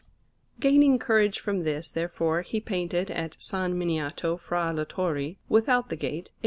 [0.01, 3.51] Panel_)] Gaining courage from this, therefore, he painted at S.
[3.51, 6.33] Miniato fra le Torri, without the Gate, a S.